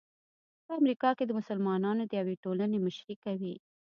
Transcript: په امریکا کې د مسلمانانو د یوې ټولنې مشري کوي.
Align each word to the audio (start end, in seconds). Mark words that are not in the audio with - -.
په 0.65 0.71
امریکا 0.79 1.09
کې 1.17 1.23
د 1.25 1.31
مسلمانانو 1.39 2.03
د 2.07 2.11
یوې 2.21 2.35
ټولنې 2.43 2.77
مشري 2.85 3.15
کوي. 3.25 3.55